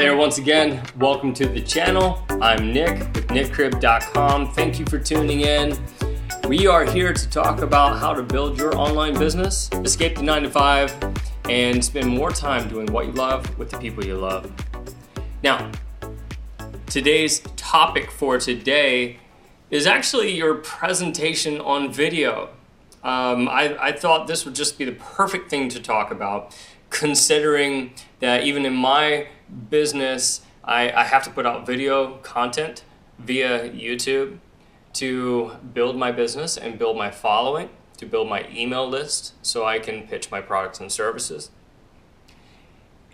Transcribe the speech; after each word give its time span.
there, 0.00 0.16
once 0.16 0.38
again, 0.38 0.82
welcome 0.96 1.34
to 1.34 1.46
the 1.46 1.60
channel. 1.60 2.24
I'm 2.40 2.72
Nick 2.72 3.00
with 3.14 3.26
nickcribb.com. 3.26 4.50
Thank 4.54 4.78
you 4.78 4.86
for 4.86 4.98
tuning 4.98 5.42
in. 5.42 5.76
We 6.48 6.66
are 6.66 6.86
here 6.86 7.12
to 7.12 7.28
talk 7.28 7.60
about 7.60 7.98
how 7.98 8.14
to 8.14 8.22
build 8.22 8.56
your 8.56 8.74
online 8.78 9.12
business, 9.18 9.68
escape 9.84 10.16
the 10.16 10.22
9 10.22 10.44
to 10.44 10.50
5, 10.50 11.14
and 11.50 11.84
spend 11.84 12.08
more 12.08 12.30
time 12.30 12.66
doing 12.66 12.90
what 12.90 13.08
you 13.08 13.12
love 13.12 13.58
with 13.58 13.68
the 13.68 13.76
people 13.76 14.02
you 14.02 14.16
love. 14.16 14.50
Now, 15.42 15.70
today's 16.86 17.40
topic 17.56 18.10
for 18.10 18.38
today 18.38 19.18
is 19.68 19.86
actually 19.86 20.34
your 20.34 20.54
presentation 20.54 21.60
on 21.60 21.92
video. 21.92 22.48
Um, 23.04 23.50
I, 23.50 23.76
I 23.78 23.92
thought 23.92 24.28
this 24.28 24.46
would 24.46 24.54
just 24.54 24.78
be 24.78 24.86
the 24.86 24.92
perfect 24.92 25.50
thing 25.50 25.68
to 25.68 25.78
talk 25.78 26.10
about, 26.10 26.56
considering 26.88 27.92
that 28.20 28.44
even 28.44 28.64
in 28.64 28.74
my 28.74 29.26
business, 29.70 30.42
I, 30.64 30.90
I 30.90 31.04
have 31.04 31.22
to 31.24 31.30
put 31.30 31.46
out 31.46 31.66
video 31.66 32.16
content 32.18 32.84
via 33.18 33.70
YouTube 33.70 34.38
to 34.94 35.52
build 35.72 35.96
my 35.96 36.10
business 36.12 36.56
and 36.56 36.78
build 36.78 36.96
my 36.96 37.10
following, 37.10 37.70
to 37.98 38.06
build 38.06 38.28
my 38.28 38.46
email 38.50 38.88
list 38.88 39.34
so 39.42 39.64
I 39.64 39.78
can 39.78 40.06
pitch 40.06 40.30
my 40.30 40.40
products 40.40 40.80
and 40.80 40.90
services. 40.90 41.50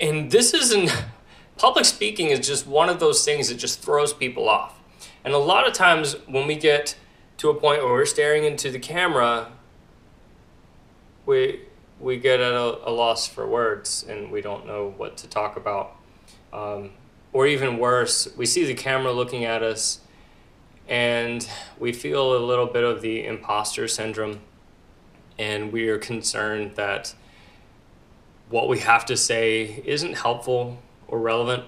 And 0.00 0.30
this 0.30 0.54
isn't, 0.54 0.90
public 1.56 1.84
speaking 1.84 2.28
is 2.28 2.46
just 2.46 2.66
one 2.66 2.88
of 2.88 3.00
those 3.00 3.24
things 3.24 3.48
that 3.48 3.56
just 3.56 3.82
throws 3.82 4.12
people 4.12 4.48
off. 4.48 4.80
And 5.24 5.34
a 5.34 5.38
lot 5.38 5.66
of 5.66 5.72
times 5.72 6.14
when 6.26 6.46
we 6.46 6.56
get 6.56 6.96
to 7.38 7.50
a 7.50 7.54
point 7.54 7.82
where 7.82 7.92
we're 7.92 8.06
staring 8.06 8.44
into 8.44 8.70
the 8.70 8.78
camera, 8.78 9.52
we 11.26 11.62
we 11.98 12.18
get 12.18 12.40
at 12.40 12.52
a, 12.52 12.88
a 12.88 12.92
loss 12.92 13.26
for 13.26 13.46
words 13.46 14.04
and 14.06 14.30
we 14.30 14.40
don't 14.40 14.66
know 14.66 14.92
what 14.96 15.16
to 15.16 15.26
talk 15.26 15.56
about. 15.56 15.95
Um, 16.56 16.92
or 17.34 17.46
even 17.46 17.78
worse, 17.78 18.28
we 18.34 18.46
see 18.46 18.64
the 18.64 18.72
camera 18.72 19.12
looking 19.12 19.44
at 19.44 19.62
us 19.62 20.00
and 20.88 21.46
we 21.78 21.92
feel 21.92 22.34
a 22.34 22.40
little 22.42 22.64
bit 22.64 22.82
of 22.82 23.02
the 23.02 23.26
imposter 23.26 23.86
syndrome 23.86 24.40
and 25.38 25.70
we 25.70 25.88
are 25.88 25.98
concerned 25.98 26.76
that 26.76 27.14
what 28.48 28.68
we 28.68 28.78
have 28.78 29.04
to 29.04 29.16
say 29.18 29.82
isn't 29.84 30.14
helpful 30.14 30.78
or 31.08 31.18
relevant. 31.18 31.64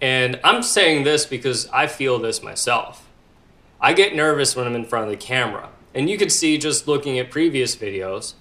And 0.00 0.40
I'm 0.42 0.62
saying 0.62 1.04
this 1.04 1.26
because 1.26 1.68
I 1.68 1.86
feel 1.86 2.18
this 2.18 2.42
myself. 2.42 3.06
I 3.78 3.92
get 3.92 4.14
nervous 4.14 4.56
when 4.56 4.66
I'm 4.66 4.74
in 4.74 4.86
front 4.86 5.04
of 5.04 5.10
the 5.10 5.16
camera. 5.16 5.68
And 5.94 6.08
you 6.08 6.16
can 6.16 6.30
see 6.30 6.56
just 6.56 6.88
looking 6.88 7.18
at 7.18 7.30
previous 7.30 7.76
videos, 7.76 8.34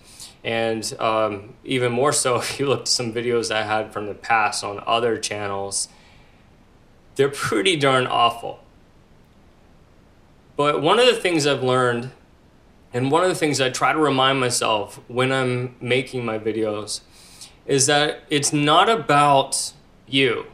and 0.48 0.98
um, 0.98 1.56
even 1.66 1.92
more 1.92 2.14
so 2.14 2.36
if 2.40 2.58
you 2.58 2.68
look 2.68 2.82
at 2.82 2.88
some 2.88 3.14
videos 3.14 3.54
I 3.54 3.64
had 3.64 3.92
from 3.92 4.08
the 4.08 4.14
past 4.14 4.64
on 4.64 4.82
other 4.88 5.18
channels, 5.18 5.90
they're 7.16 7.28
pretty 7.28 7.76
darn 7.76 8.08
awful. 8.08 8.62
But 10.56 10.82
one 10.82 11.00
of 11.00 11.06
the 11.06 11.16
things 11.16 11.46
I've 11.46 11.62
learned, 11.62 12.12
and 12.94 13.12
one 13.12 13.24
of 13.24 13.30
the 13.30 13.36
things 13.36 13.60
I 13.60 13.70
try 13.70 13.92
to 13.92 14.00
remind 14.00 14.40
myself 14.40 15.02
when 15.10 15.34
I'm 15.34 15.76
making 15.82 16.24
my 16.24 16.40
videos, 16.40 17.02
is 17.66 17.86
that 17.88 18.24
it's 18.30 18.54
not 18.54 18.88
about 18.88 19.74
you. 20.08 20.46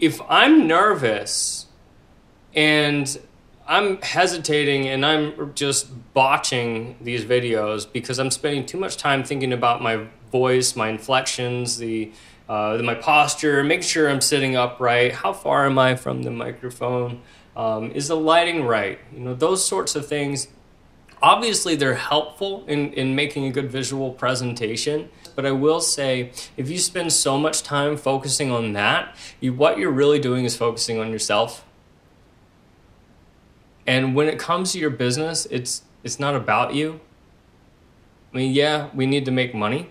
If 0.00 0.20
I'm 0.28 0.66
nervous 0.66 1.66
and 2.54 3.20
I'm 3.70 4.02
hesitating 4.02 4.88
and 4.88 5.06
I'm 5.06 5.54
just 5.54 6.12
botching 6.12 6.96
these 7.00 7.24
videos 7.24 7.90
because 7.90 8.18
I'm 8.18 8.32
spending 8.32 8.66
too 8.66 8.78
much 8.78 8.96
time 8.96 9.22
thinking 9.22 9.52
about 9.52 9.80
my 9.80 10.08
voice, 10.32 10.74
my 10.74 10.88
inflections, 10.88 11.78
the 11.78 12.10
uh, 12.48 12.80
my 12.82 12.96
posture, 12.96 13.62
make 13.62 13.84
sure 13.84 14.10
I'm 14.10 14.20
sitting 14.20 14.56
upright. 14.56 15.12
How 15.12 15.32
far 15.32 15.66
am 15.66 15.78
I 15.78 15.94
from 15.94 16.24
the 16.24 16.32
microphone? 16.32 17.22
Um, 17.56 17.92
is 17.92 18.08
the 18.08 18.16
lighting 18.16 18.64
right? 18.64 18.98
You 19.12 19.20
know, 19.20 19.34
those 19.34 19.64
sorts 19.64 19.94
of 19.94 20.04
things. 20.04 20.48
Obviously, 21.22 21.76
they're 21.76 21.94
helpful 21.94 22.64
in, 22.66 22.92
in 22.94 23.14
making 23.14 23.44
a 23.44 23.52
good 23.52 23.70
visual 23.70 24.10
presentation. 24.10 25.10
But 25.36 25.46
I 25.46 25.52
will 25.52 25.80
say, 25.80 26.32
if 26.56 26.68
you 26.68 26.78
spend 26.78 27.12
so 27.12 27.38
much 27.38 27.62
time 27.62 27.96
focusing 27.96 28.50
on 28.50 28.72
that, 28.72 29.14
you, 29.38 29.52
what 29.52 29.78
you're 29.78 29.92
really 29.92 30.18
doing 30.18 30.44
is 30.44 30.56
focusing 30.56 30.98
on 30.98 31.12
yourself. 31.12 31.64
And 33.90 34.14
when 34.14 34.28
it 34.28 34.38
comes 34.38 34.70
to 34.70 34.78
your 34.78 34.90
business, 34.90 35.46
it's 35.50 35.82
it's 36.04 36.20
not 36.20 36.36
about 36.36 36.74
you. 36.74 37.00
I 38.32 38.36
mean, 38.36 38.52
yeah, 38.54 38.88
we 38.94 39.04
need 39.04 39.24
to 39.24 39.32
make 39.32 39.52
money 39.52 39.90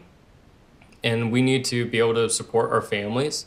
and 1.03 1.33
we 1.33 1.41
need 1.41 1.65
to 1.65 1.85
be 1.85 1.99
able 1.99 2.13
to 2.13 2.29
support 2.29 2.71
our 2.71 2.81
families 2.81 3.45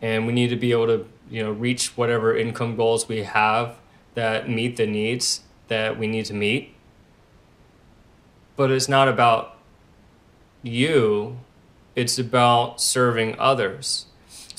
and 0.00 0.24
we 0.24 0.32
need 0.32 0.50
to 0.50 0.56
be 0.56 0.70
able 0.70 0.86
to 0.86 1.06
you 1.28 1.42
know 1.42 1.50
reach 1.50 1.96
whatever 1.96 2.36
income 2.36 2.76
goals 2.76 3.08
we 3.08 3.24
have 3.24 3.76
that 4.14 4.48
meet 4.48 4.76
the 4.76 4.86
needs 4.86 5.40
that 5.66 5.98
we 5.98 6.06
need 6.06 6.26
to 6.26 6.34
meet 6.34 6.74
but 8.54 8.70
it's 8.70 8.88
not 8.88 9.08
about 9.08 9.56
you 10.62 11.38
it's 11.96 12.18
about 12.18 12.80
serving 12.80 13.34
others 13.38 14.06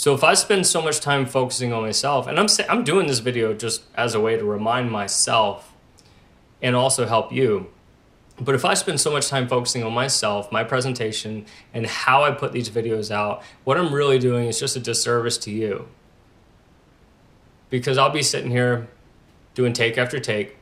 so 0.04 0.14
if 0.14 0.24
i 0.24 0.34
spend 0.34 0.66
so 0.68 0.82
much 0.82 1.00
time 1.00 1.26
focusing 1.26 1.72
on 1.72 1.82
myself 1.82 2.28
and 2.28 2.40
i'm 2.40 2.48
i'm 2.70 2.84
doing 2.84 3.08
this 3.08 3.20
video 3.20 3.54
just 3.54 3.84
as 3.96 4.16
a 4.16 4.20
way 4.20 4.38
to 4.38 4.44
remind 4.44 4.92
myself 4.92 5.74
and 6.62 6.76
also 6.76 7.06
help 7.06 7.32
you 7.32 7.70
but 8.40 8.56
if 8.56 8.66
I 8.66 8.74
spend 8.74 9.00
so 9.00 9.12
much 9.12 9.28
time 9.28 9.48
focusing 9.48 9.84
on 9.84 9.94
myself, 9.94 10.52
my 10.52 10.64
presentation, 10.64 11.46
and 11.74 11.86
how 11.86 12.24
I 12.24 12.32
put 12.32 12.52
these 12.52 12.70
videos 12.70 13.12
out, 13.12 13.44
what 13.64 13.78
I'm 13.78 13.94
really 13.94 14.18
doing 14.18 14.48
is 14.48 14.60
just 14.60 14.76
a 14.76 14.80
disservice 14.80 15.38
to 15.40 15.52
you. 15.52 15.88
Because 17.70 17.98
I'll 17.98 18.10
be 18.10 18.24
sitting 18.24 18.50
here 18.50 18.88
doing 19.54 19.74
take 19.74 19.98
after 19.98 20.20
take, 20.20 20.58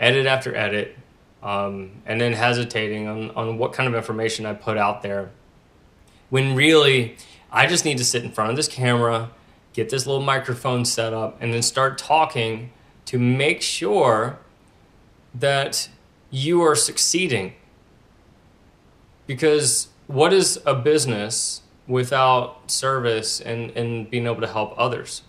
edit 0.00 0.26
after 0.26 0.54
edit, 0.56 0.96
um, 1.42 2.02
and 2.04 2.20
then 2.20 2.32
hesitating 2.32 3.06
on, 3.06 3.30
on 3.30 3.58
what 3.58 3.72
kind 3.72 3.88
of 3.88 3.94
information 3.94 4.44
I 4.44 4.54
put 4.54 4.76
out 4.76 5.02
there. 5.02 5.30
When 6.30 6.56
really, 6.56 7.16
I 7.52 7.66
just 7.66 7.84
need 7.84 7.98
to 7.98 8.04
sit 8.04 8.24
in 8.24 8.32
front 8.32 8.50
of 8.50 8.56
this 8.56 8.66
camera, 8.66 9.30
get 9.74 9.90
this 9.90 10.06
little 10.06 10.22
microphone 10.22 10.86
set 10.86 11.12
up, 11.12 11.36
and 11.38 11.52
then 11.52 11.60
start 11.60 11.98
talking 11.98 12.72
to 13.04 13.18
make 13.18 13.60
sure 13.60 14.38
that 15.34 15.90
you 16.30 16.62
are 16.62 16.74
succeeding. 16.74 17.52
Because 19.26 19.88
what 20.06 20.32
is 20.32 20.60
a 20.64 20.74
business 20.74 21.60
without 21.86 22.70
service 22.70 23.38
and, 23.38 23.70
and 23.72 24.10
being 24.10 24.26
able 24.26 24.40
to 24.40 24.46
help 24.46 24.74
others? 24.78 25.22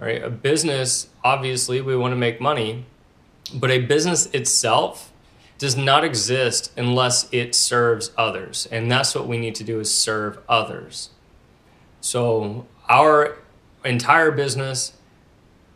All 0.00 0.06
right, 0.06 0.22
a 0.22 0.28
business, 0.28 1.08
obviously, 1.24 1.80
we 1.80 1.96
want 1.96 2.12
to 2.12 2.16
make 2.16 2.40
money, 2.40 2.84
but 3.54 3.70
a 3.70 3.78
business 3.78 4.26
itself 4.26 5.12
does 5.58 5.76
not 5.76 6.04
exist 6.04 6.72
unless 6.76 7.28
it 7.32 7.54
serves 7.54 8.10
others. 8.16 8.68
And 8.70 8.90
that's 8.90 9.14
what 9.14 9.26
we 9.26 9.38
need 9.38 9.54
to 9.56 9.64
do 9.64 9.80
is 9.80 9.92
serve 9.92 10.38
others. 10.48 11.10
So 12.00 12.66
our 12.88 13.38
entire 13.84 14.30
business, 14.30 14.92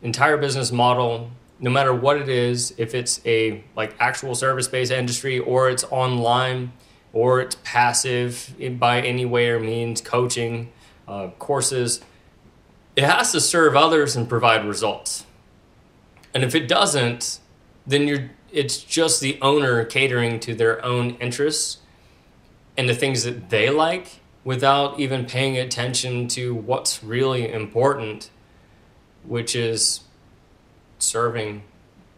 entire 0.01 0.37
business 0.37 0.71
model 0.71 1.31
no 1.61 1.69
matter 1.69 1.93
what 1.93 2.17
it 2.17 2.27
is, 2.27 2.73
if 2.77 2.95
it's 2.95 3.21
a 3.23 3.63
like 3.77 3.95
actual 3.99 4.33
service 4.33 4.67
based 4.67 4.91
industry 4.91 5.37
or 5.37 5.69
it's 5.69 5.83
online 5.85 6.73
or 7.13 7.39
it's 7.39 7.55
passive 7.63 8.55
by 8.79 9.01
any 9.01 9.25
way 9.25 9.49
or 9.49 9.59
means, 9.59 10.01
coaching, 10.01 10.71
uh, 11.07 11.27
courses, 11.37 12.01
it 12.95 13.03
has 13.03 13.31
to 13.31 13.39
serve 13.39 13.75
others 13.75 14.15
and 14.15 14.27
provide 14.27 14.65
results. 14.65 15.25
And 16.33 16.43
if 16.43 16.55
it 16.55 16.67
doesn't, 16.67 17.39
then 17.85 18.07
you're 18.07 18.31
it's 18.51 18.77
just 18.83 19.21
the 19.21 19.39
owner 19.41 19.83
catering 19.85 20.39
to 20.41 20.53
their 20.53 20.83
own 20.83 21.11
interests 21.15 21.77
and 22.77 22.87
the 22.87 22.95
things 22.95 23.23
that 23.23 23.49
they 23.49 23.69
like 23.69 24.19
without 24.43 24.99
even 24.99 25.25
paying 25.25 25.57
attention 25.57 26.27
to 26.27 26.53
what's 26.53 27.03
really 27.03 27.51
important, 27.51 28.29
which 29.23 29.55
is 29.55 30.01
serving 30.99 31.63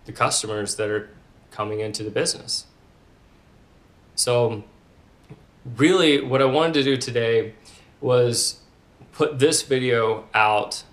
the 0.06 0.12
customers 0.12 0.76
that 0.76 0.90
are 0.90 1.10
coming 1.52 1.80
into 1.80 2.04
the 2.04 2.10
business. 2.10 2.66
So, 4.16 4.64
really, 5.78 6.22
what 6.22 6.42
I 6.42 6.46
wanted 6.46 6.74
to 6.74 6.84
do 6.84 6.98
today 6.98 7.54
was 8.02 8.60
put 9.12 9.40
this 9.40 9.62
video 9.64 10.26
out 10.34 10.84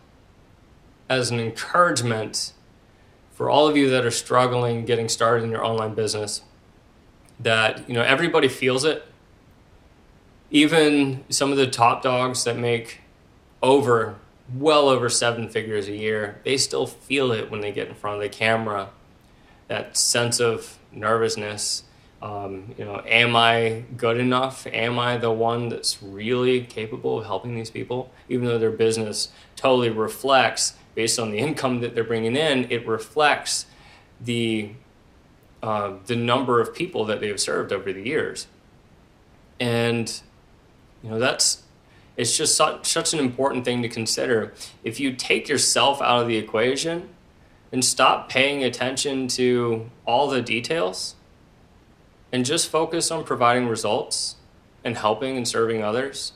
as 1.08 1.30
an 1.30 1.40
encouragement 1.40 2.52
for 3.40 3.48
all 3.48 3.66
of 3.66 3.74
you 3.74 3.88
that 3.88 4.04
are 4.04 4.10
struggling 4.10 4.84
getting 4.84 5.08
started 5.08 5.42
in 5.42 5.50
your 5.50 5.64
online 5.64 5.94
business 5.94 6.42
that 7.38 7.88
you 7.88 7.94
know 7.94 8.02
everybody 8.02 8.48
feels 8.48 8.84
it 8.84 9.02
even 10.50 11.24
some 11.30 11.50
of 11.50 11.56
the 11.56 11.66
top 11.66 12.02
dogs 12.02 12.44
that 12.44 12.58
make 12.58 13.00
over 13.62 14.16
well 14.54 14.88
over 14.88 15.08
seven 15.08 15.48
figures 15.48 15.88
a 15.88 15.96
year, 15.96 16.40
they 16.44 16.56
still 16.56 16.86
feel 16.86 17.30
it 17.30 17.50
when 17.50 17.60
they 17.60 17.72
get 17.72 17.88
in 17.88 17.94
front 17.94 18.16
of 18.16 18.22
the 18.22 18.28
camera. 18.28 18.90
That 19.68 19.96
sense 19.96 20.40
of 20.40 20.78
nervousness, 20.92 21.84
Um, 22.22 22.74
you 22.76 22.84
know, 22.84 23.02
am 23.06 23.34
I 23.34 23.84
good 23.96 24.18
enough? 24.18 24.66
Am 24.66 24.98
I 24.98 25.16
the 25.16 25.30
one 25.30 25.70
that's 25.70 26.02
really 26.02 26.60
capable 26.60 27.20
of 27.20 27.24
helping 27.24 27.54
these 27.54 27.70
people? 27.70 28.10
Even 28.28 28.46
though 28.46 28.58
their 28.58 28.70
business 28.70 29.28
totally 29.56 29.88
reflects, 29.88 30.74
based 31.00 31.18
on 31.18 31.30
the 31.30 31.38
income 31.38 31.80
that 31.80 31.94
they're 31.94 32.04
bringing 32.04 32.36
in, 32.36 32.70
it 32.70 32.86
reflects 32.86 33.64
the 34.20 34.70
uh, 35.62 35.94
the 36.04 36.14
number 36.14 36.60
of 36.60 36.74
people 36.74 37.06
that 37.06 37.20
they've 37.20 37.40
served 37.40 37.72
over 37.72 37.90
the 37.90 38.02
years. 38.02 38.46
And 39.58 40.20
you 41.02 41.08
know, 41.08 41.18
that's 41.18 41.62
it's 42.18 42.36
just 42.36 42.54
such, 42.54 42.84
such 42.84 43.14
an 43.14 43.18
important 43.18 43.64
thing 43.64 43.80
to 43.80 43.88
consider. 43.88 44.52
If 44.84 45.00
you 45.00 45.14
take 45.14 45.48
yourself 45.48 46.02
out 46.02 46.20
of 46.20 46.28
the 46.28 46.36
equation 46.36 47.08
and 47.72 47.82
stop 47.82 48.28
paying 48.28 48.62
attention 48.62 49.26
to 49.28 49.88
all 50.06 50.28
the 50.28 50.42
details 50.42 51.14
and 52.30 52.44
just 52.44 52.68
focus 52.68 53.10
on 53.10 53.24
providing 53.24 53.68
results 53.68 54.36
and 54.84 54.98
helping 54.98 55.38
and 55.38 55.48
serving 55.48 55.82
others, 55.82 56.34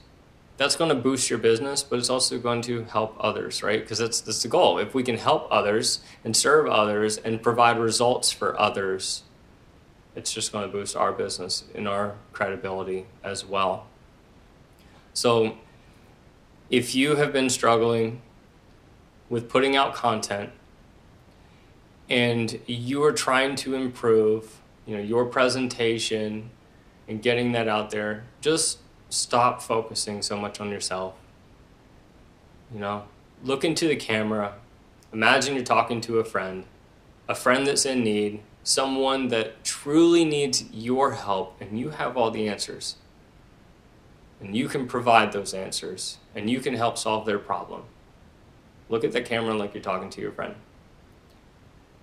that's 0.57 0.77
going 0.77 0.89
to 0.89 0.95
boost 0.95 1.31
your 1.31 1.39
business, 1.39 1.83
but 1.83 1.99
it's 1.99 2.11
also 2.11 2.39
going 2.39 2.63
to 2.63 2.85
help 2.85 3.17
others, 3.19 3.63
right? 3.63 3.81
Because 3.81 3.99
that's, 3.99 4.21
that's 4.21 4.43
the 4.43 4.49
goal. 4.49 4.79
If 4.79 4.95
we 4.95 5.03
can 5.03 5.19
help 5.19 5.49
others 5.51 6.01
and 6.25 6.37
serve 6.37 6.67
others 6.67 7.17
and 7.19 7.43
provide 7.43 7.79
results 7.79 8.31
for 8.31 8.59
others, 8.61 9.25
it's 10.15 10.33
just 10.33 10.53
going 10.53 10.65
to 10.65 10.73
boost 10.73 10.95
our 10.95 11.13
business 11.13 11.65
and 11.75 11.89
our 11.89 12.15
credibility 12.33 13.07
as 13.25 13.45
well. 13.45 13.87
So, 15.13 15.59
if 16.71 16.95
you 16.95 17.17
have 17.17 17.33
been 17.33 17.51
struggling 17.51 18.23
with 19.29 19.49
putting 19.49 19.77
out 19.77 19.95
content 19.95 20.51
and 22.09 22.61
you 22.67 23.03
are 23.05 23.13
trying 23.13 23.57
to 23.57 23.75
improve 23.75 24.61
you 24.87 24.97
know 24.97 25.03
your 25.03 25.25
presentation 25.25 26.51
and 27.09 27.23
getting 27.23 27.53
that 27.53 27.69
out 27.69 27.91
there 27.91 28.25
just 28.41 28.79
stop 29.15 29.63
focusing 29.63 30.23
so 30.23 30.37
much 30.37 30.61
on 30.61 30.71
yourself. 30.71 31.15
You 32.73 32.81
know 32.81 33.05
look 33.43 33.65
into 33.65 33.87
the 33.87 33.97
camera. 33.97 34.55
Imagine 35.13 35.55
you're 35.55 35.65
talking 35.65 36.01
to 36.03 36.19
a 36.19 36.25
friend 36.25 36.65
a 37.27 37.35
friend 37.35 37.67
that's 37.67 37.87
in 37.87 38.05
need 38.05 38.43
someone 38.63 39.29
that 39.29 39.63
truly 39.63 40.25
needs 40.25 40.65
your 40.73 41.13
help 41.13 41.61
and 41.61 41.79
you 41.79 41.91
have 41.91 42.17
all 42.17 42.31
the 42.31 42.49
answers. 42.49 42.97
And 44.41 44.57
you 44.57 44.69
can 44.69 44.87
provide 44.87 45.33
those 45.33 45.55
answers 45.55 46.19
and 46.35 46.51
you 46.51 46.61
can 46.61 46.75
help 46.75 46.99
solve 46.99 47.27
their 47.27 47.39
problem. 47.39 47.83
Look 48.89 49.05
at 49.05 49.13
the 49.13 49.23
camera 49.23 49.55
like 49.55 49.75
you're 49.75 49.83
talking 49.83 50.11
to 50.11 50.21
your 50.21 50.33
friend. 50.33 50.55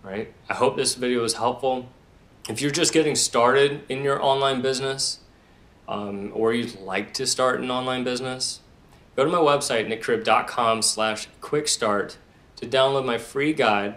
Right? 0.04 0.34
I 0.50 0.56
hope 0.56 0.76
this 0.76 0.96
video 0.96 1.22
was 1.22 1.36
helpful. 1.36 1.90
If 2.50 2.62
you're 2.62 2.72
just 2.72 2.94
getting 2.94 3.16
started 3.16 3.84
in 3.90 4.04
your 4.04 4.22
online 4.22 4.62
business 4.62 5.20
um, 5.92 6.32
or 6.34 6.54
you'd 6.54 6.80
like 6.80 7.14
to 7.14 7.28
start 7.28 7.60
an 7.60 7.70
online 7.70 8.04
business 8.04 8.62
go 9.16 9.26
to 9.26 9.30
my 9.30 9.38
website 9.38 9.88
nickcribb.com 9.88 10.82
slash 10.82 11.28
quick 11.42 11.68
start 11.68 12.18
to 12.56 12.66
download 12.66 13.06
my 13.06 13.18
free 13.18 13.54
guide. 13.54 13.96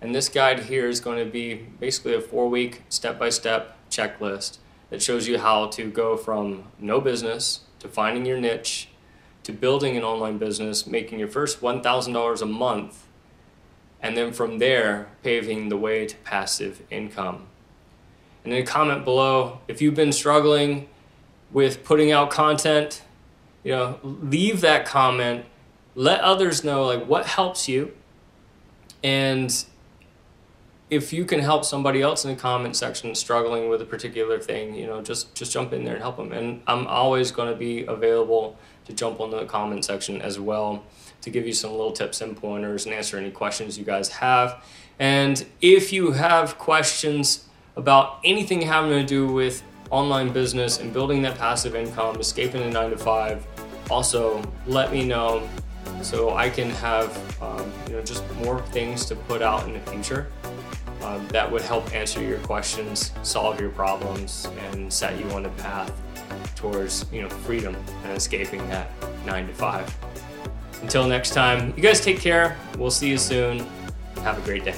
And 0.00 0.14
this 0.14 0.28
guide 0.28 0.60
here 0.60 0.88
is 0.88 1.00
going 1.00 1.18
to 1.24 1.30
be 1.30 1.54
basically 1.54 2.14
a 2.14 2.20
four 2.20 2.48
week 2.48 2.82
step-by-step 2.88 3.76
checklist 3.90 4.58
that 4.90 5.02
shows 5.02 5.26
you 5.26 5.38
how 5.38 5.66
to 5.68 5.90
go 5.90 6.16
from 6.16 6.64
no 6.78 7.00
business 7.00 7.60
to 7.80 7.88
finding 7.88 8.24
your 8.24 8.38
niche 8.38 8.88
to 9.42 9.52
building 9.52 9.96
an 9.96 10.02
online 10.02 10.38
business 10.38 10.86
making 10.86 11.18
your 11.18 11.28
first 11.28 11.60
$1000 11.60 12.42
a 12.42 12.46
month 12.46 13.06
and 14.00 14.16
then 14.16 14.32
from 14.32 14.58
there 14.58 15.08
paving 15.22 15.68
the 15.68 15.76
way 15.76 16.06
to 16.06 16.16
passive 16.18 16.82
income. 16.90 17.46
And 18.44 18.52
then 18.52 18.64
comment 18.64 19.04
below 19.04 19.60
if 19.66 19.82
you've 19.82 19.94
been 19.94 20.12
struggling 20.12 20.88
with 21.52 21.84
putting 21.84 22.12
out 22.12 22.30
content 22.30 23.02
you 23.62 23.72
know 23.72 23.98
leave 24.02 24.60
that 24.60 24.84
comment 24.84 25.44
let 25.94 26.20
others 26.20 26.62
know 26.62 26.84
like 26.84 27.06
what 27.06 27.26
helps 27.26 27.68
you. 27.68 27.92
And 29.02 29.64
if 30.90 31.12
you 31.12 31.24
can 31.24 31.40
help 31.40 31.64
somebody 31.64 32.02
else 32.02 32.24
in 32.24 32.30
the 32.30 32.36
comment 32.36 32.76
section 32.76 33.14
struggling 33.14 33.68
with 33.68 33.82
a 33.82 33.84
particular 33.84 34.38
thing 34.38 34.72
you 34.74 34.86
know 34.86 35.02
just 35.02 35.34
just 35.34 35.50
jump 35.50 35.72
in 35.72 35.84
there 35.84 35.94
and 35.94 36.02
help 36.02 36.16
them 36.16 36.30
and 36.30 36.62
i'm 36.68 36.86
always 36.86 37.32
going 37.32 37.52
to 37.52 37.58
be 37.58 37.84
available 37.86 38.56
to 38.84 38.92
jump 38.92 39.18
on 39.18 39.32
the 39.32 39.44
comment 39.46 39.84
section 39.84 40.22
as 40.22 40.38
well 40.38 40.84
to 41.26 41.30
give 41.30 41.44
you 41.44 41.52
some 41.52 41.72
little 41.72 41.90
tips 41.90 42.20
and 42.20 42.36
pointers 42.36 42.86
and 42.86 42.94
answer 42.94 43.18
any 43.18 43.32
questions 43.32 43.76
you 43.76 43.84
guys 43.84 44.08
have. 44.08 44.62
And 44.98 45.44
if 45.60 45.92
you 45.92 46.12
have 46.12 46.56
questions 46.56 47.46
about 47.74 48.20
anything 48.22 48.62
having 48.62 48.90
to 48.90 49.04
do 49.04 49.26
with 49.26 49.64
online 49.90 50.32
business 50.32 50.80
and 50.80 50.92
building 50.92 51.22
that 51.22 51.38
passive 51.38 51.74
income, 51.74 52.20
escaping 52.20 52.62
the 52.62 52.70
nine 52.70 52.90
to 52.90 52.98
five, 52.98 53.46
also 53.90 54.42
let 54.66 54.92
me 54.92 55.04
know 55.04 55.48
so 56.02 56.34
I 56.34 56.50
can 56.50 56.70
have 56.70 57.42
um, 57.42 57.72
you 57.86 57.94
know 57.94 58.02
just 58.02 58.24
more 58.36 58.60
things 58.66 59.04
to 59.06 59.16
put 59.16 59.42
out 59.42 59.66
in 59.66 59.72
the 59.72 59.80
future 59.90 60.30
um, 61.02 61.26
that 61.28 61.50
would 61.50 61.62
help 61.62 61.92
answer 61.94 62.22
your 62.22 62.38
questions, 62.40 63.12
solve 63.22 63.60
your 63.60 63.70
problems, 63.70 64.48
and 64.72 64.92
set 64.92 65.18
you 65.18 65.30
on 65.30 65.46
a 65.46 65.50
path 65.50 65.92
towards 66.54 67.06
you 67.12 67.22
know 67.22 67.28
freedom 67.28 67.76
and 68.04 68.16
escaping 68.16 68.66
that 68.68 68.90
nine 69.24 69.46
to 69.46 69.54
five. 69.54 69.94
Until 70.82 71.06
next 71.06 71.30
time, 71.30 71.72
you 71.76 71.82
guys 71.82 72.00
take 72.00 72.20
care. 72.20 72.56
We'll 72.78 72.90
see 72.90 73.08
you 73.08 73.18
soon. 73.18 73.66
Have 74.22 74.38
a 74.38 74.42
great 74.42 74.64
day. 74.64 74.76